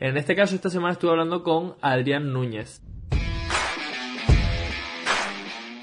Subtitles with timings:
[0.00, 2.80] En este caso, esta semana estuve hablando con Adrián Núñez.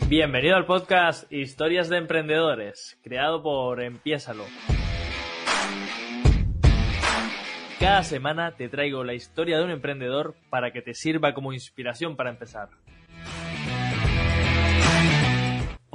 [0.10, 4.44] Bienvenido al podcast Historias de Emprendedores, creado por Empiésalo.
[7.80, 12.16] Cada semana te traigo la historia de un emprendedor para que te sirva como inspiración
[12.16, 12.70] para empezar.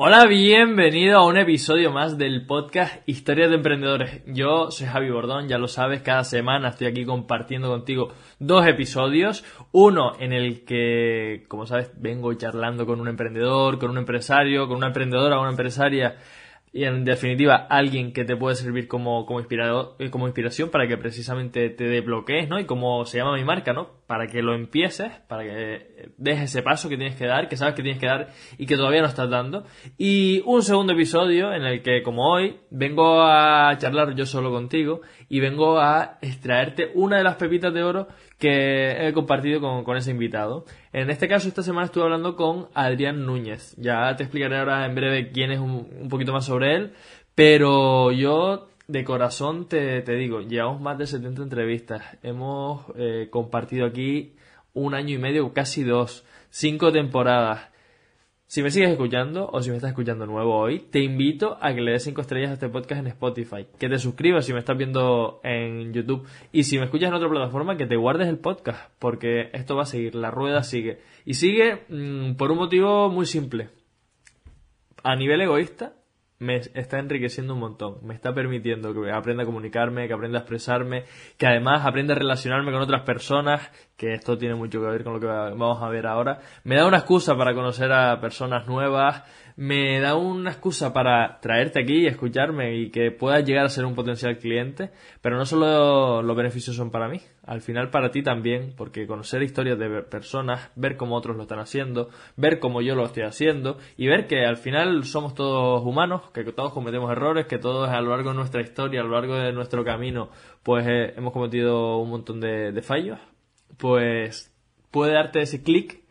[0.05, 4.23] Hola, bienvenido a un episodio más del podcast Historias de Emprendedores.
[4.27, 8.09] Yo soy Javi Bordón, ya lo sabes, cada semana estoy aquí compartiendo contigo
[8.41, 9.45] dos episodios.
[9.71, 14.79] Uno en el que, como sabes, vengo charlando con un emprendedor, con un empresario, con
[14.79, 16.17] una emprendedora una empresaria
[16.75, 20.89] y en definitiva alguien que te puede servir como, como, inspirador, eh, como inspiración para
[20.89, 22.59] que precisamente te desbloquees, ¿no?
[22.59, 23.91] Y como se llama mi marca, ¿no?
[24.07, 27.75] Para que lo empieces, para que des ese paso que tienes que dar, que sabes
[27.75, 29.67] que tienes que dar y que todavía no estás dando.
[29.99, 35.03] Y un segundo episodio en el que, como hoy, vengo a charlar yo solo contigo
[35.33, 40.11] y vengo a extraerte una de las pepitas de oro que he compartido con, ese
[40.11, 40.67] invitado.
[40.93, 43.75] En este caso, esta semana estuve hablando con Adrián Núñez.
[43.79, 46.93] Ya te explicaré ahora en breve quién es un, poquito más sobre él,
[47.35, 52.03] pero yo de corazón te, digo, llevamos más de 70 entrevistas.
[52.23, 54.35] Hemos eh, compartido aquí
[54.75, 57.72] un año y medio, casi dos, cinco temporadas.
[58.53, 61.81] Si me sigues escuchando o si me estás escuchando nuevo hoy, te invito a que
[61.81, 64.77] le des 5 estrellas a este podcast en Spotify, que te suscribas si me estás
[64.77, 68.93] viendo en YouTube y si me escuchas en otra plataforma, que te guardes el podcast,
[68.99, 70.99] porque esto va a seguir, la rueda sigue.
[71.25, 73.71] Y sigue mm, por un motivo muy simple.
[75.03, 75.95] A nivel egoísta,
[76.43, 80.43] me está enriqueciendo un montón, me está permitiendo que aprenda a comunicarme, que aprenda a
[80.43, 81.05] expresarme,
[81.39, 83.71] que además aprenda a relacionarme con otras personas,
[84.03, 86.41] que esto tiene mucho que ver con lo que vamos a ver ahora.
[86.65, 89.23] Me da una excusa para conocer a personas nuevas,
[89.55, 93.85] me da una excusa para traerte aquí y escucharme y que puedas llegar a ser
[93.85, 98.25] un potencial cliente, pero no solo los beneficios son para mí, al final para ti
[98.25, 102.97] también, porque conocer historias de personas, ver cómo otros lo están haciendo, ver cómo yo
[102.97, 107.47] lo estoy haciendo y ver que al final somos todos humanos, que todos cometemos errores,
[107.47, 110.31] que todos a lo largo de nuestra historia, a lo largo de nuestro camino,
[110.65, 113.21] pues eh, hemos cometido un montón de, de fallos,
[113.83, 114.55] pues
[114.93, 116.05] puede darte ese clic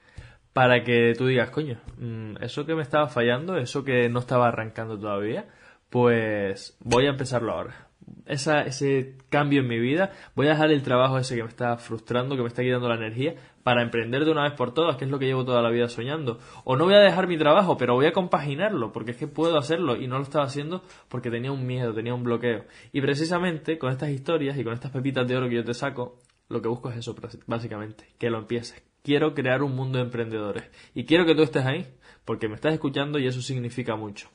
[0.51, 4.49] para que tú digas, coño, mm, eso que me estaba fallando, eso que no estaba
[4.49, 5.47] arrancando todavía,
[5.89, 7.87] pues voy a empezarlo ahora.
[8.25, 12.35] Ese cambio en mi vida, voy a dejar el trabajo ese que me está frustrando,
[12.35, 15.11] que me está quitando la energía, para emprender de una vez por todas, que es
[15.11, 16.39] lo que llevo toda la vida soñando.
[16.65, 19.57] O no voy a dejar mi trabajo, pero voy a compaginarlo, porque es que puedo
[19.57, 22.65] hacerlo y no lo estaba haciendo porque tenía un miedo, tenía un bloqueo.
[22.91, 26.17] Y precisamente con estas historias y con estas pepitas de oro que yo te saco,
[26.51, 27.15] lo que busco es eso,
[27.47, 30.63] básicamente, que lo empieces, quiero crear un mundo de emprendedores.
[30.93, 31.87] Y quiero que tú estés ahí,
[32.25, 34.29] porque me estás escuchando y eso significa mucho.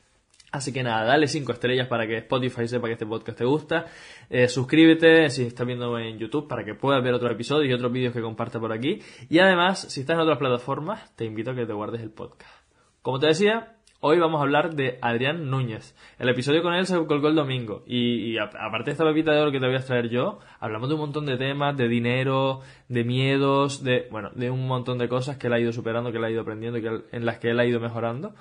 [0.52, 3.86] Así que nada, dale 5 estrellas para que Spotify sepa que este podcast te gusta.
[4.30, 7.92] Eh, suscríbete si estás viendo en YouTube para que puedas ver otros episodios y otros
[7.92, 9.02] vídeos que comparte por aquí.
[9.28, 12.54] Y además, si estás en otras plataformas, te invito a que te guardes el podcast.
[13.02, 15.96] Como te decía, Hoy vamos a hablar de Adrián Núñez.
[16.18, 17.82] El episodio con él se colgó el domingo.
[17.86, 20.96] Y, aparte de esta pepita de oro que te voy a traer yo, hablamos de
[20.96, 25.38] un montón de temas, de dinero, de miedos, de, bueno, de un montón de cosas
[25.38, 27.50] que él ha ido superando, que él ha ido aprendiendo y que en las que
[27.50, 28.34] él ha ido mejorando.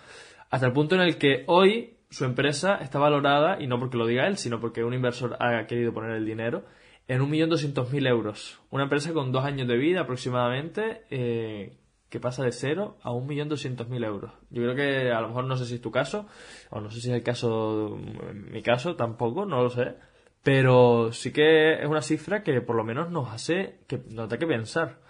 [0.49, 4.07] Hasta el punto en el que hoy su empresa está valorada, y no porque lo
[4.07, 6.65] diga él, sino porque un inversor ha querido poner el dinero,
[7.07, 8.59] en 1.200.000 euros.
[8.71, 11.77] Una empresa con dos años de vida aproximadamente, eh,
[12.15, 14.31] que pasa de cero a 1.200.000 euros.
[14.49, 16.27] Yo creo que a lo mejor no sé si es tu caso,
[16.69, 17.99] o no sé si es el caso,
[18.33, 19.95] mi caso tampoco, no lo sé.
[20.41, 24.37] Pero sí que es una cifra que por lo menos nos hace que nos da
[24.37, 25.01] que pensar.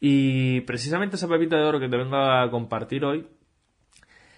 [0.00, 3.26] Y precisamente esa pepita de oro que te vengo a compartir hoy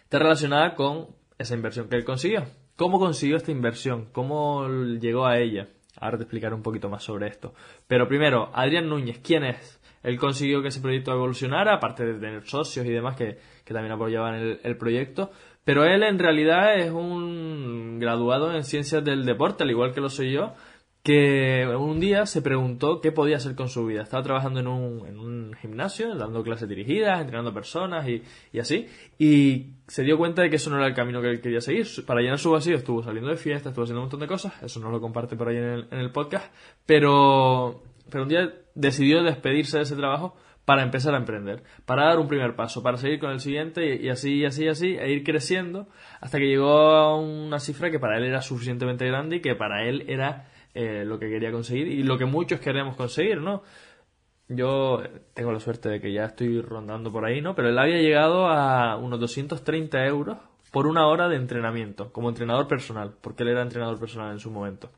[0.02, 2.44] está relacionada con esa inversión que él consiguió.
[2.74, 4.08] ¿Cómo consiguió esta inversión?
[4.10, 5.68] ¿Cómo llegó a ella?
[6.00, 7.54] Ahora te explicaré un poquito más sobre esto.
[7.86, 9.79] Pero primero, Adrián Núñez, ¿quién es?
[10.02, 14.58] Él consiguió que ese proyecto evolucionara, aparte de tener socios y demás que, también apoyaban
[14.62, 15.30] el, proyecto.
[15.64, 20.08] Pero él en realidad es un graduado en ciencias del deporte, al igual que lo
[20.08, 20.54] soy yo,
[21.02, 24.02] que un día se preguntó qué podía hacer con su vida.
[24.02, 28.22] Estaba trabajando en un, en un gimnasio, dando clases dirigidas, entrenando personas y,
[28.52, 28.86] y, así,
[29.18, 31.86] y se dio cuenta de que eso no era el camino que él quería seguir.
[32.06, 34.80] Para llenar su vacío estuvo saliendo de fiesta, estuvo haciendo un montón de cosas, eso
[34.80, 36.52] no lo comparte por ahí en el podcast,
[36.84, 42.18] pero pero un día decidió despedirse de ese trabajo para empezar a emprender, para dar
[42.18, 45.10] un primer paso, para seguir con el siguiente y, así, y así, y así, e
[45.10, 45.88] ir creciendo
[46.20, 49.84] hasta que llegó a una cifra que para él era suficientemente grande y que para
[49.84, 53.62] él era eh, lo que quería conseguir y lo que muchos queremos conseguir, ¿no?
[54.48, 55.02] Yo
[55.34, 57.54] tengo la suerte de que ya estoy rondando por ahí, ¿no?
[57.54, 60.38] Pero él había llegado a unos 230 euros
[60.70, 64.50] por una hora de entrenamiento, como entrenador personal, porque él era entrenador personal en su
[64.50, 64.90] momento.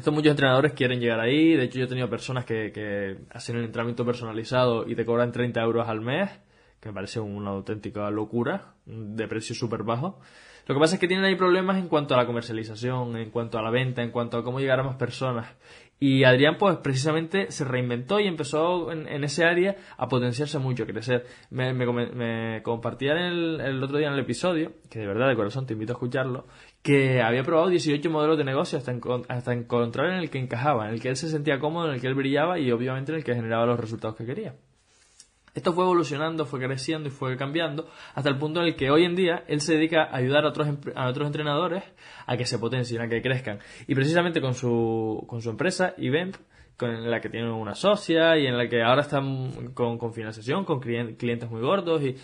[0.00, 1.54] Estos muchos entrenadores quieren llegar ahí.
[1.54, 5.30] De hecho, yo he tenido personas que, que hacen el entrenamiento personalizado y te cobran
[5.30, 6.30] 30 euros al mes,
[6.80, 10.20] que me parece una auténtica locura, de precio súper bajo.
[10.66, 13.58] Lo que pasa es que tienen ahí problemas en cuanto a la comercialización, en cuanto
[13.58, 15.56] a la venta, en cuanto a cómo llegar a más personas.
[16.02, 20.86] Y Adrián, pues precisamente se reinventó y empezó en, ese área a potenciarse mucho, a
[20.86, 21.26] crecer.
[21.50, 25.92] Me, me, el, otro día en el episodio, que de verdad de corazón te invito
[25.92, 26.46] a escucharlo,
[26.82, 28.96] que había probado 18 modelos de negocio hasta,
[29.28, 32.00] hasta encontrar en el que encajaba, en el que él se sentía cómodo, en el
[32.00, 34.54] que él brillaba y obviamente en el que generaba los resultados que quería.
[35.54, 39.04] Esto fue evolucionando, fue creciendo y fue cambiando hasta el punto en el que hoy
[39.04, 41.82] en día él se dedica a ayudar a otros, a otros entrenadores
[42.26, 43.58] a que se potencien, a que crezcan.
[43.86, 46.36] Y precisamente con su, con su empresa, Event,
[46.76, 50.64] con la que tiene una socia y en la que ahora están con, con financiación,
[50.64, 52.16] con clientes muy gordos y,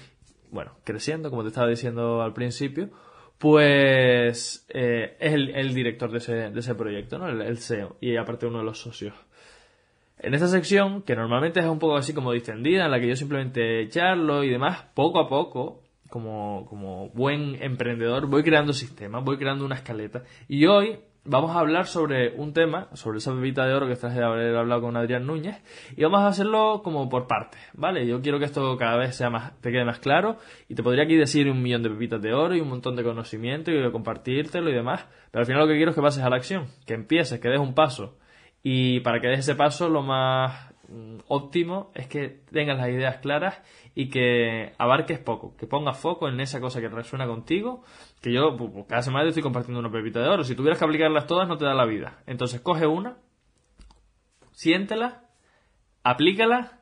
[0.50, 2.90] bueno, creciendo, como te estaba diciendo al principio,
[3.38, 7.28] pues eh, es el, director de ese, de ese proyecto, ¿no?
[7.28, 9.14] el CEO, y aparte uno de los socios.
[10.26, 13.14] En esta sección, que normalmente es un poco así como distendida, en la que yo
[13.14, 19.64] simplemente charlo y demás, poco a poco, como, buen emprendedor, voy creando sistemas, voy creando
[19.64, 20.24] una escaleta.
[20.48, 24.16] Y hoy vamos a hablar sobre un tema, sobre esa pepita de oro que estás
[24.16, 25.62] de haber hablado con Adrián Núñez,
[25.96, 28.04] y vamos a hacerlo como por partes, ¿vale?
[28.04, 30.38] Yo quiero que esto cada vez sea más, te quede más claro,
[30.68, 33.04] y te podría aquí decir un millón de pepitas de oro y un montón de
[33.04, 36.24] conocimiento y de compartírtelo y demás, pero al final lo que quiero es que pases
[36.24, 38.16] a la acción, que empieces, que des un paso
[38.68, 43.18] y para que des ese paso, lo más mm, óptimo es que tengas las ideas
[43.18, 43.62] claras
[43.94, 47.84] y que abarques poco, que pongas foco en esa cosa que resuena contigo,
[48.20, 48.56] que yo
[48.88, 50.42] cada semana te estoy compartiendo una pepita de oro.
[50.42, 52.24] Si tuvieras que aplicarlas todas no te da la vida.
[52.26, 53.18] Entonces coge una,
[54.50, 55.22] siéntela,
[56.02, 56.75] aplícala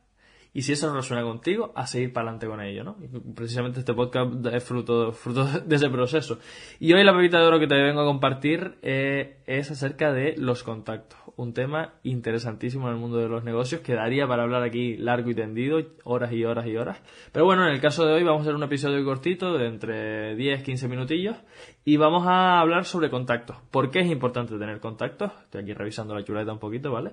[0.54, 2.96] y si eso no resuena contigo, a seguir para adelante con ello, ¿no?
[3.34, 6.38] precisamente este podcast es fruto, fruto de ese proceso.
[6.78, 10.36] Y hoy la pepita de oro que te vengo a compartir eh, es acerca de
[10.38, 11.18] los contactos.
[11.36, 15.28] Un tema interesantísimo en el mundo de los negocios que daría para hablar aquí largo
[15.30, 17.02] y tendido, horas y horas y horas.
[17.32, 20.36] Pero bueno, en el caso de hoy vamos a hacer un episodio cortito de entre
[20.36, 21.36] 10, 15 minutillos
[21.84, 23.56] y vamos a hablar sobre contactos.
[23.72, 25.32] ¿Por qué es importante tener contactos?
[25.42, 27.10] Estoy aquí revisando la chuleta un poquito, ¿vale?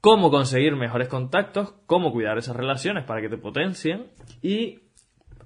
[0.00, 4.10] Cómo conseguir mejores contactos, cómo cuidar esas relaciones para que te potencien
[4.42, 4.80] y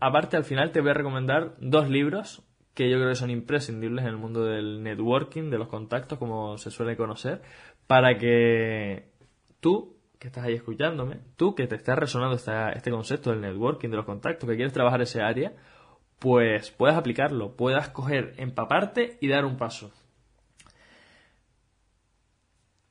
[0.00, 2.42] aparte al final te voy a recomendar dos libros
[2.74, 6.58] que yo creo que son imprescindibles en el mundo del networking, de los contactos, como
[6.58, 7.40] se suele conocer,
[7.86, 9.12] para que
[9.60, 13.96] tú, que estás ahí escuchándome, tú que te está resonando este concepto del networking, de
[13.96, 15.52] los contactos, que quieres trabajar ese área,
[16.18, 19.92] pues puedas aplicarlo, puedas coger, empaparte y dar un paso.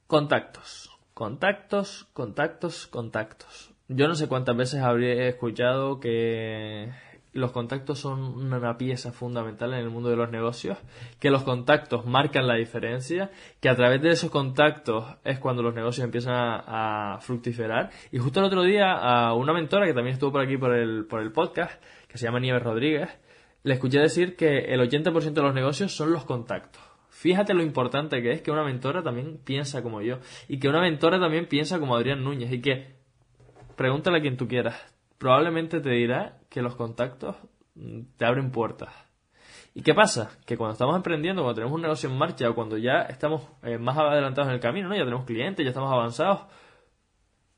[0.08, 0.93] Contactos.
[1.14, 3.72] Contactos, contactos, contactos.
[3.88, 6.92] Yo no sé cuántas veces habría escuchado que
[7.34, 10.78] los contactos son una pieza fundamental en el mundo de los negocios,
[11.20, 15.76] que los contactos marcan la diferencia, que a través de esos contactos es cuando los
[15.76, 17.92] negocios empiezan a, fructiferar.
[18.12, 21.06] Y justo el otro día a una mentora que también estuvo por aquí por el,
[21.06, 23.10] por el podcast, que se llama Nieves Rodríguez,
[23.64, 26.93] le escuché decir que el 80% de los negocios son los contactos.
[27.24, 30.18] Fíjate lo importante que es que una mentora también piensa como yo
[30.50, 32.98] y que una mentora también piensa como Adrián Núñez y que
[33.78, 34.76] pregúntale a quien tú quieras.
[35.20, 37.38] Probablemente te dirá que los contactos
[37.76, 38.90] mm, te abren puertas.
[39.74, 40.38] ¿Y qué pasa?
[40.46, 43.78] Que cuando estamos emprendiendo, cuando tenemos un negocio en marcha o cuando ya estamos eh,
[43.78, 44.96] más adelantados en el camino, ¿no?
[44.96, 46.42] ya tenemos clientes, ya estamos avanzados,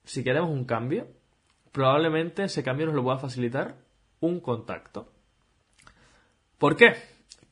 [0.04, 1.08] si queremos un cambio,
[1.72, 3.78] probablemente ese cambio nos lo pueda facilitar
[4.20, 5.12] un contacto.
[6.60, 6.94] ¿Por qué?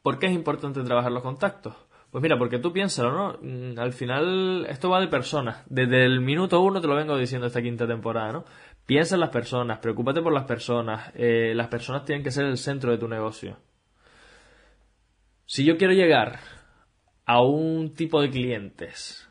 [0.04, 1.74] ¿Por qué es importante trabajar los contactos?
[2.14, 3.40] Pues mira, porque tú piénsalo, ¿no?
[3.42, 5.64] Mm, al final esto va de personas.
[5.68, 8.46] Desde el minuto uno te lo vengo diciendo esta quinta temporada, ¿no?
[8.86, 11.12] Piensa en las personas, preocúpate por las personas.
[11.16, 13.58] Eh, las personas tienen que ser el centro de tu negocio.
[15.48, 16.38] Si yo quiero llegar
[17.26, 19.28] a un tipo de clientes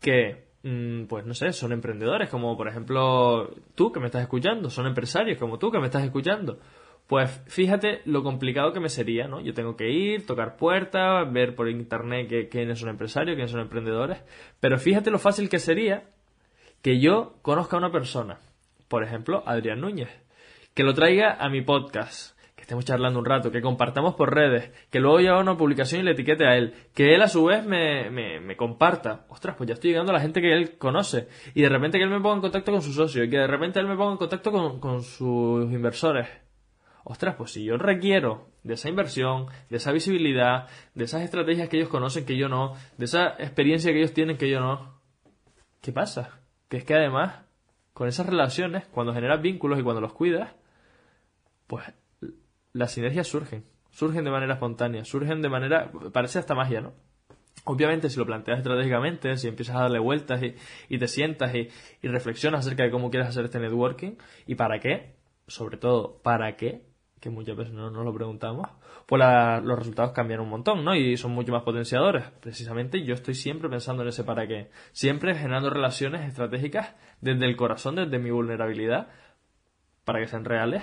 [0.00, 4.68] que, mm, pues no sé, son emprendedores, como por ejemplo tú que me estás escuchando,
[4.68, 6.58] son empresarios como tú que me estás escuchando
[7.06, 9.40] pues fíjate lo complicado que me sería, ¿no?
[9.40, 13.60] Yo tengo que ir, tocar puertas, ver por internet que, quiénes son empresarios, quiénes son
[13.60, 14.18] emprendedores,
[14.60, 16.04] pero fíjate lo fácil que sería
[16.82, 18.40] que yo conozca a una persona,
[18.88, 20.10] por ejemplo, Adrián Núñez,
[20.74, 24.72] que lo traiga a mi podcast, que estemos charlando un rato, que compartamos por redes,
[24.90, 27.44] que luego yo haga una publicación y le etiquete a él, que él a su
[27.44, 29.26] vez me, me, comparta.
[29.28, 31.28] Ostras, pues ya estoy llegando a la gente que él conoce.
[31.54, 33.46] Y de repente que él me ponga en contacto con su socio, y que de
[33.46, 36.45] repente él me ponga en contacto con, con sus inversores
[37.08, 41.76] ostras, pues si yo requiero de esa inversión, de esa visibilidad, de esas estrategias que
[41.76, 45.00] ellos conocen que yo no, de esa experiencia que ellos tienen que yo no,
[45.80, 46.40] ¿qué pasa?
[46.68, 47.44] Que es que además,
[47.92, 50.52] con esas relaciones, cuando generas vínculos y cuando los cuidas,
[51.68, 51.84] pues
[52.72, 56.92] las sinergias surgen, surgen de manera espontánea, surgen de manera, parece hasta magia, ¿no?
[57.66, 60.42] Obviamente, si lo planteas estratégicamente, si empiezas a darle vueltas
[60.88, 61.68] y, te sientas y,
[62.02, 65.14] y, reflexionas acerca de cómo quieres hacer este networking y para qué,
[65.46, 66.85] sobre todo, para qué,
[67.20, 68.68] que muchas veces no nos lo preguntamos,
[69.06, 69.22] pues
[69.62, 70.94] los resultados cambian un montón, ¿no?
[70.94, 72.24] Y son mucho más potenciadores.
[72.40, 74.70] Precisamente yo estoy siempre pensando en ese para qué.
[74.92, 79.08] Siempre generando relaciones estratégicas desde el corazón, desde mi vulnerabilidad,
[80.04, 80.82] para que sean reales,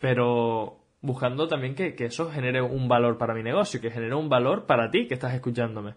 [0.00, 4.28] pero buscando también que, que eso genere un valor para mi negocio, que genere un
[4.28, 5.94] valor para ti que estás escuchándome.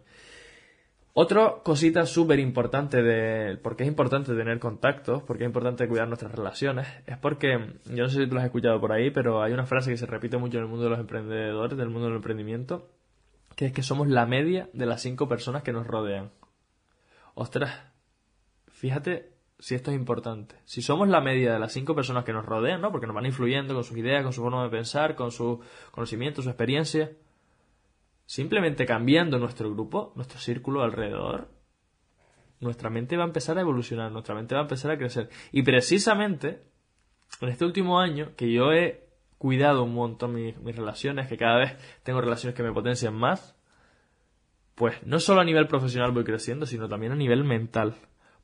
[1.17, 5.87] Otra cosita súper importante de por qué es importante tener contactos, por qué es importante
[5.87, 9.11] cuidar nuestras relaciones, es porque, yo no sé si tú lo has escuchado por ahí,
[9.11, 11.87] pero hay una frase que se repite mucho en el mundo de los emprendedores, del
[11.87, 12.89] mundo del emprendimiento,
[13.55, 16.31] que es que somos la media de las cinco personas que nos rodean.
[17.33, 17.73] Ostras,
[18.67, 20.57] fíjate si esto es importante.
[20.65, 22.91] Si somos la media de las cinco personas que nos rodean, ¿no?
[22.91, 26.41] Porque nos van influyendo con sus ideas, con su forma de pensar, con su conocimiento,
[26.41, 27.09] su experiencia,
[28.25, 31.49] Simplemente cambiando nuestro grupo, nuestro círculo alrededor,
[32.59, 35.29] nuestra mente va a empezar a evolucionar, nuestra mente va a empezar a crecer.
[35.51, 36.63] Y precisamente,
[37.41, 39.05] en este último año, que yo he
[39.37, 43.55] cuidado un montón mis, mis relaciones, que cada vez tengo relaciones que me potencian más,
[44.73, 47.95] pues no solo a nivel profesional voy creciendo, sino también a nivel mental.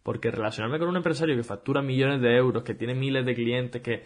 [0.04, 3.82] Porque relacionarme con un empresario que factura millones de euros, que tiene miles de clientes,
[3.82, 4.04] que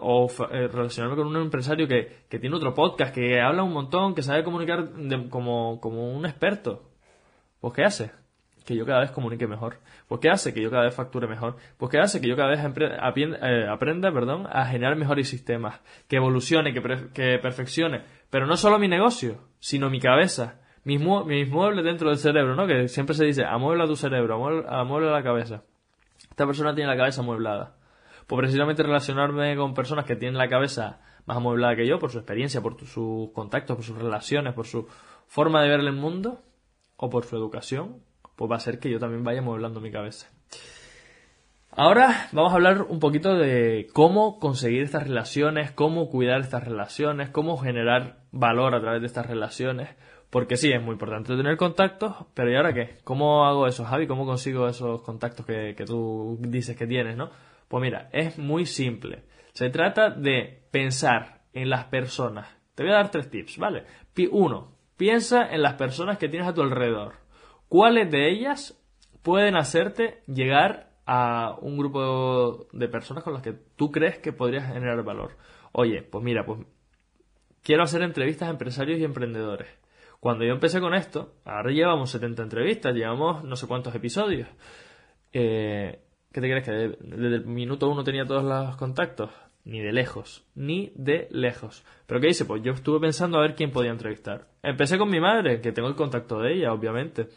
[0.00, 4.14] o eh, relacionarme con un empresario que, que, tiene otro podcast, que habla un montón,
[4.14, 4.90] que sabe comunicar
[5.30, 6.90] como, como un experto.
[7.60, 8.10] Pues ¿qué hace?
[8.64, 9.78] Que yo cada vez comunique mejor.
[10.08, 10.52] Pues ¿qué hace?
[10.52, 11.56] Que yo cada vez facture mejor.
[11.76, 12.20] Pues ¿qué hace?
[12.20, 15.80] Que yo cada vez eh, aprenda perdón, a generar mejores sistemas.
[16.08, 16.82] Que evolucione, que,
[17.12, 18.02] que perfeccione.
[18.30, 20.60] Pero no solo mi negocio, sino mi cabeza.
[20.82, 22.66] Mis, mis muebles dentro del cerebro, ¿no?
[22.66, 24.34] Que siempre se dice, amuebla tu cerebro,
[24.68, 25.62] amuebla la cabeza.
[26.30, 27.76] Esta persona tiene la cabeza amueblada
[28.26, 32.18] pues precisamente relacionarme con personas que tienen la cabeza más amueblada que yo, por su
[32.18, 34.86] experiencia, por sus contactos, por sus relaciones, por su
[35.26, 36.42] forma de ver el mundo,
[36.96, 38.02] o por su educación,
[38.36, 40.30] pues va a ser que yo también vaya amueblando mi cabeza.
[41.70, 47.30] Ahora vamos a hablar un poquito de cómo conseguir estas relaciones, cómo cuidar estas relaciones,
[47.30, 49.88] cómo generar valor a través de estas relaciones.
[50.30, 52.98] Porque sí, es muy importante tener contactos, pero ¿y ahora qué?
[53.04, 54.06] ¿Cómo hago eso, Javi?
[54.06, 57.30] ¿Cómo consigo esos contactos que, que tú dices que tienes, no?
[57.74, 59.24] Pues mira, es muy simple.
[59.52, 62.46] Se trata de pensar en las personas.
[62.76, 63.82] Te voy a dar tres tips, ¿vale?
[64.30, 67.14] Uno, piensa en las personas que tienes a tu alrededor.
[67.68, 68.80] ¿Cuáles de ellas
[69.24, 74.72] pueden hacerte llegar a un grupo de personas con las que tú crees que podrías
[74.72, 75.36] generar valor?
[75.72, 76.60] Oye, pues mira, pues
[77.60, 79.66] quiero hacer entrevistas a empresarios y emprendedores.
[80.20, 84.48] Cuando yo empecé con esto, ahora llevamos 70 entrevistas, llevamos no sé cuántos episodios.
[85.32, 86.03] Eh,
[86.34, 86.64] ¿Qué te crees?
[86.64, 89.30] ¿Que desde el minuto uno tenía todos los contactos?
[89.64, 91.84] Ni de lejos, ni de lejos.
[92.08, 92.44] ¿Pero qué hice?
[92.44, 94.48] Pues yo estuve pensando a ver quién podía entrevistar.
[94.60, 97.28] Empecé con mi madre, que tengo el contacto de ella, obviamente.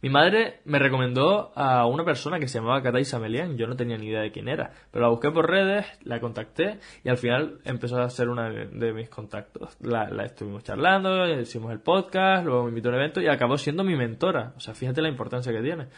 [0.00, 3.58] Mi madre me recomendó a una persona que se llamaba Katai Samelian.
[3.58, 6.78] Yo no tenía ni idea de quién era, pero la busqué por redes, la contacté
[7.04, 9.76] y al final empezó a ser una de, mis contactos.
[9.82, 13.58] La, la, estuvimos charlando, hicimos el podcast, luego me invitó a un evento y acabó
[13.58, 14.54] siendo mi mentora.
[14.56, 15.88] O sea, fíjate la importancia que tiene.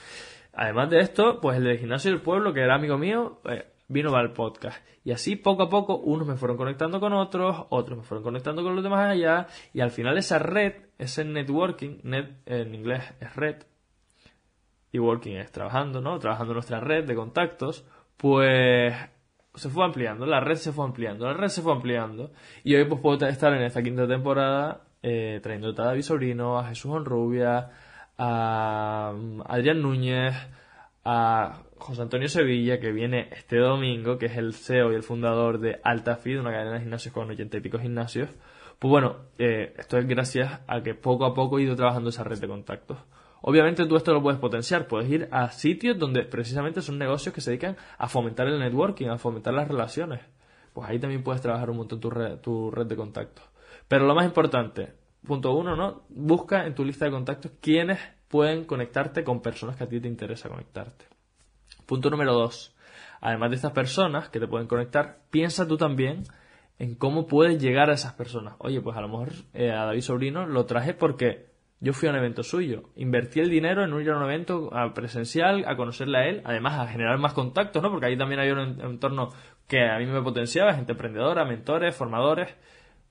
[0.53, 4.15] Además de esto, pues el de gimnasio del pueblo, que era amigo mío, eh, vino
[4.15, 4.85] al podcast.
[5.05, 8.63] Y así poco a poco unos me fueron conectando con otros, otros me fueron conectando
[8.63, 13.35] con los demás allá, y al final esa red, ese networking, net en inglés es
[13.35, 13.57] red,
[14.93, 16.19] y working es trabajando, ¿no?
[16.19, 17.85] Trabajando nuestra red de contactos,
[18.17, 18.95] pues
[19.55, 22.31] se fue ampliando, la red se fue ampliando, la red se fue ampliando,
[22.63, 26.69] y hoy pues puedo estar en esta quinta temporada eh, trayendo a David Sobrino, a
[26.69, 27.71] Jesús Honrubia,
[28.25, 29.13] a
[29.47, 30.35] Adrián Núñez,
[31.05, 35.59] a José Antonio Sevilla, que viene este domingo, que es el CEO y el fundador
[35.59, 38.31] de AltaFit, una cadena de gimnasios con ochenta y pico gimnasios.
[38.79, 42.23] Pues bueno, eh, esto es gracias a que poco a poco he ido trabajando esa
[42.23, 42.99] red de contactos.
[43.41, 47.41] Obviamente tú esto lo puedes potenciar, puedes ir a sitios donde precisamente son negocios que
[47.41, 50.21] se dedican a fomentar el networking, a fomentar las relaciones.
[50.73, 53.45] Pues ahí también puedes trabajar un montón tu red, tu red de contactos.
[53.89, 54.95] Pero lo más importante,
[55.27, 56.03] punto uno, ¿no?
[56.09, 57.99] Busca en tu lista de contactos quiénes
[58.29, 61.07] pueden conectarte con personas que a ti te interesa conectarte.
[61.87, 62.75] Punto número dos.
[63.21, 66.25] Además de estas personas que te pueden conectar, piensa tú también
[66.79, 68.55] en cómo puedes llegar a esas personas.
[68.59, 72.13] Oye, pues a lo mejor eh, a David Sobrino lo traje porque yo fui a
[72.13, 72.91] un evento suyo.
[72.97, 76.87] Invertí el dinero en ir a un evento presencial, a conocerle a él, además a
[76.87, 77.91] generar más contactos, ¿no?
[77.91, 79.31] Porque ahí también hay un entorno
[79.67, 82.55] que a mí me potenciaba, gente emprendedora, mentores, formadores.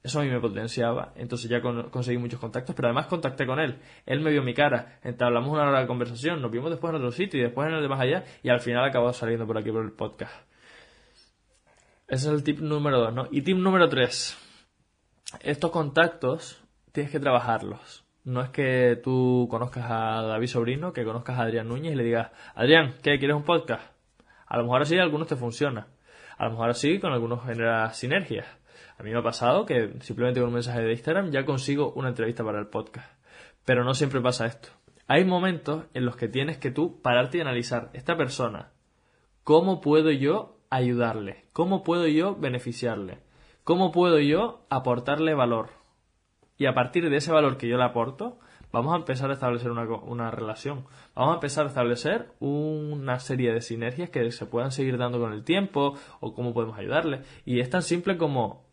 [0.03, 3.79] Eso a mí me potenciaba, entonces ya conseguí muchos contactos, pero además contacté con él.
[4.07, 7.11] Él me vio mi cara, entablamos una hora de conversación, nos vimos después en otro
[7.11, 9.71] sitio y después en el de más allá y al final acabó saliendo por aquí
[9.71, 10.33] por el podcast.
[12.07, 13.27] Ese es el tip número dos, ¿no?
[13.29, 14.37] Y tip número tres.
[15.41, 18.03] Estos contactos tienes que trabajarlos.
[18.23, 22.03] no es que tú conozcas a David Sobrino, que conozcas a Adrián Núñez y le
[22.03, 23.83] digas, Adrián, ¿qué quieres un podcast?
[24.47, 25.87] A lo mejor así algunos te funciona.
[26.37, 28.47] A lo mejor así con algunos genera sinergias.
[29.01, 32.09] A mí me ha pasado que simplemente con un mensaje de Instagram ya consigo una
[32.09, 33.11] entrevista para el podcast.
[33.65, 34.69] Pero no siempre pasa esto.
[35.07, 38.73] Hay momentos en los que tienes que tú pararte y analizar esta persona.
[39.43, 41.45] ¿Cómo puedo yo ayudarle?
[41.51, 43.23] ¿Cómo puedo yo beneficiarle?
[43.63, 45.69] ¿Cómo puedo yo aportarle valor?
[46.59, 48.37] Y a partir de ese valor que yo le aporto,
[48.71, 50.85] vamos a empezar a establecer una, una, relación.
[51.15, 55.33] Vamos a empezar a establecer una serie de sinergias que se puedan seguir dando con
[55.33, 57.23] el tiempo o cómo podemos ayudarle.
[57.45, 58.69] Y es tan simple como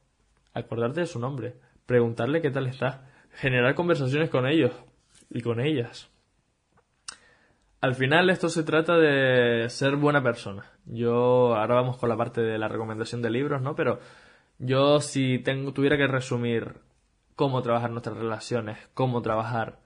[0.59, 1.55] acordarte de su nombre,
[1.87, 4.73] preguntarle qué tal está, generar conversaciones con ellos
[5.31, 6.11] y con ellas.
[7.81, 10.73] Al final esto se trata de ser buena persona.
[10.85, 13.77] Yo ahora vamos con la parte de la recomendación de libros, ¿no?
[13.77, 14.01] Pero
[14.59, 16.81] yo si tengo, tuviera que resumir
[17.37, 19.79] cómo trabajar nuestras relaciones, cómo trabajar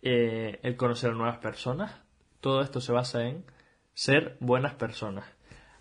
[0.00, 2.00] eh, el conocer a nuevas personas.
[2.40, 3.44] Todo esto se basa en
[3.92, 5.26] ser buenas personas.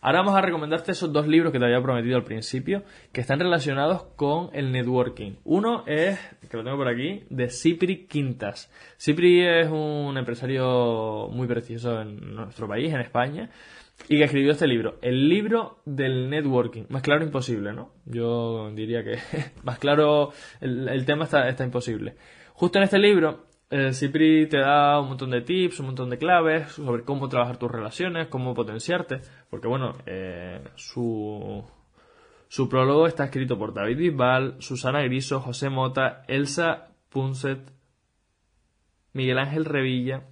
[0.01, 3.39] Ahora vamos a recomendarte esos dos libros que te había prometido al principio, que están
[3.39, 5.34] relacionados con el networking.
[5.44, 6.18] Uno es,
[6.50, 8.72] que lo tengo por aquí, de Cipri Quintas.
[8.98, 13.50] Cipri es un empresario muy prestigioso en nuestro país, en España,
[14.08, 16.84] y que escribió este libro, el libro del networking.
[16.88, 17.91] Más claro imposible, ¿no?
[18.06, 19.18] Yo diría que
[19.63, 22.15] más claro el, tema está, está, imposible.
[22.53, 26.18] Justo en este libro, eh, Cipri te da un montón de tips, un montón de
[26.18, 31.64] claves sobre cómo trabajar tus relaciones, cómo potenciarte, porque bueno, eh, su,
[32.48, 37.72] su prólogo está escrito por David Bisbal, Susana Griso, José Mota, Elsa Punset,
[39.14, 40.24] Miguel Ángel Revilla,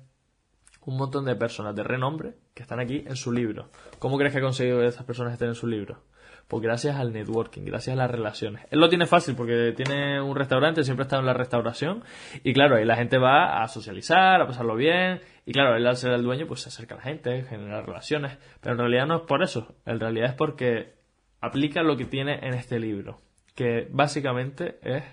[0.85, 3.69] un montón de personas de renombre que están aquí en su libro.
[3.99, 6.01] ¿Cómo crees que ha conseguido que esas personas estén en su libro?
[6.47, 8.65] Pues gracias al networking, gracias a las relaciones.
[8.71, 12.03] Él lo tiene fácil porque tiene un restaurante, siempre está en la restauración
[12.41, 15.97] y claro, ahí la gente va a socializar, a pasarlo bien y claro, él al
[15.97, 19.17] ser el dueño pues se acerca a la gente, genera relaciones, pero en realidad no
[19.17, 20.95] es por eso, en realidad es porque
[21.41, 23.19] aplica lo que tiene en este libro,
[23.53, 25.03] que básicamente es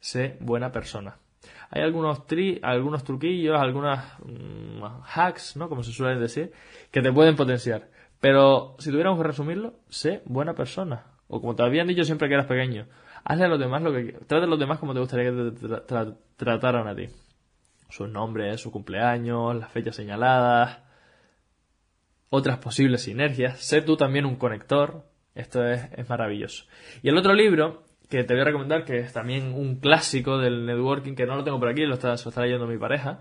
[0.00, 1.18] ser buena persona.
[1.70, 4.82] Hay algunos, tri, algunos truquillos, algunas mm,
[5.14, 5.68] hacks, ¿no?
[5.68, 6.52] Como se suele decir,
[6.90, 7.88] que te pueden potenciar.
[8.20, 11.04] Pero si tuviéramos que resumirlo, sé buena persona.
[11.28, 12.86] O como te habían dicho siempre que eras pequeño,
[13.24, 16.12] hazle a los demás lo que trata a los demás como te gustaría que te
[16.36, 17.08] trataran a ti.
[17.88, 20.80] Sus nombres, su cumpleaños, las fechas señaladas,
[22.30, 23.60] otras posibles sinergias.
[23.60, 25.04] Sé tú también un conector.
[25.34, 26.64] Esto es, es maravilloso.
[27.02, 30.64] Y el otro libro que te voy a recomendar, que es también un clásico del
[30.64, 33.20] networking, que no lo tengo por aquí, lo está, lo está leyendo mi pareja,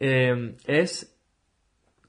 [0.00, 1.13] eh, es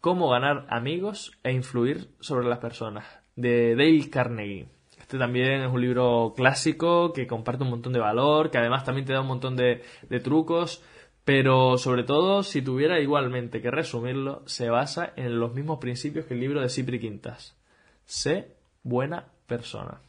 [0.06, 4.68] Cómo ganar amigos e influir sobre las personas, de Dale Carnegie.
[5.00, 9.08] Este también es un libro clásico que comparte un montón de valor, que además también
[9.08, 10.84] te da un montón de, de trucos,
[11.24, 16.36] pero sobre todo, si tuviera igualmente que resumirlo, se basa en los mismos principios que
[16.36, 17.58] el libro de Cipri Quintas.
[18.04, 20.02] Sé buena persona.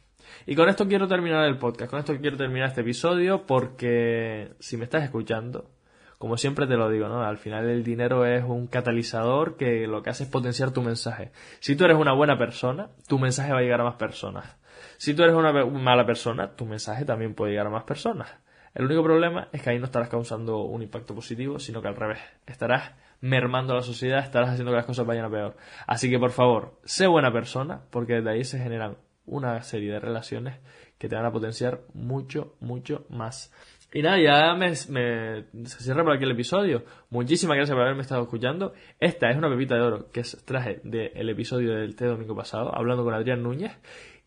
[0.45, 4.77] Y con esto quiero terminar el podcast, con esto quiero terminar este episodio porque si
[4.77, 5.71] me estás escuchando,
[6.17, 7.23] como siempre te lo digo, ¿no?
[7.23, 11.31] Al final el dinero es un catalizador que lo que hace es potenciar tu mensaje.
[11.59, 14.57] Si tú eres una buena persona, tu mensaje va a llegar a más personas.
[14.97, 18.29] Si tú eres una mala persona, tu mensaje también puede llegar a más personas.
[18.73, 21.95] El único problema es que ahí no estarás causando un impacto positivo, sino que al
[21.95, 25.57] revés, estarás mermando a la sociedad, estarás haciendo que las cosas vayan a peor.
[25.87, 29.99] Así que por favor, sé buena persona, porque desde ahí se generan una serie de
[29.99, 30.59] relaciones
[30.97, 33.51] que te van a potenciar mucho, mucho más.
[33.93, 36.83] Y nada, ya me, se cierra por aquí el episodio.
[37.09, 38.73] Muchísimas gracias por haberme estado escuchando.
[38.99, 43.03] Esta es una pepita de oro que traje del episodio del T domingo pasado, hablando
[43.03, 43.71] con Adrián Núñez.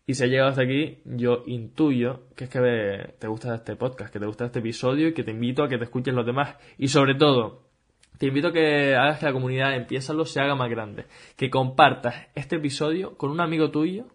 [0.07, 4.11] Y si ha llegado hasta aquí, yo intuyo que es que te gusta este podcast,
[4.11, 6.57] que te gusta este episodio y que te invito a que te escuches los demás.
[6.79, 7.61] Y sobre todo,
[8.17, 11.05] te invito a que hagas que la comunidad Empiézalo se haga más grande.
[11.37, 14.07] Que compartas este episodio con un amigo tuyo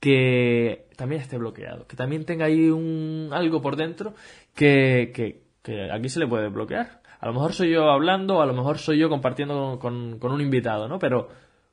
[0.00, 4.14] que también esté bloqueado, que también tenga ahí un algo por dentro
[4.54, 7.02] que, que, aquí se le puede bloquear.
[7.18, 10.40] A lo mejor soy yo hablando, a lo mejor soy yo compartiendo con, con un
[10.40, 10.98] invitado, ¿no?
[10.98, 11.28] Pero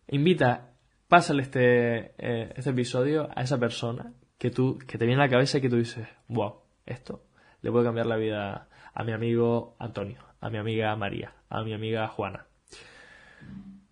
[0.07, 0.71] invita,
[1.07, 5.31] pásale este, eh, este episodio a esa persona que tú, que te viene a la
[5.31, 7.23] cabeza y que tú dices, wow, esto
[7.61, 11.73] le puede cambiar la vida a mi amigo Antonio, a mi amiga María, a mi
[11.73, 12.45] amiga Juana.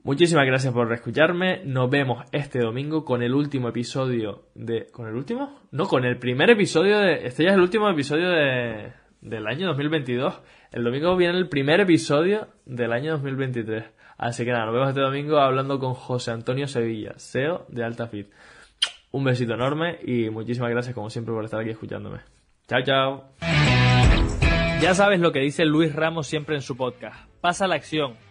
[0.04, 1.62] Muchísimas gracias por escucharme.
[1.64, 4.88] Nos vemos este domingo con el último episodio de.
[4.88, 5.60] ¿Con el último?
[5.70, 7.28] No, con el primer episodio de.
[7.28, 8.94] Este ya es el último episodio de...
[9.22, 10.42] del año 2022.
[10.72, 13.84] El domingo viene el primer episodio del año 2023.
[14.18, 18.28] Así que nada, nos vemos este domingo hablando con José Antonio Sevilla, SEO de AltaFit.
[19.12, 22.22] Un besito enorme y muchísimas gracias como siempre por estar aquí escuchándome.
[22.68, 23.24] Chao, chao.
[24.82, 27.30] Ya sabes lo que dice Luis Ramos siempre en su podcast.
[27.40, 28.31] Pasa la acción.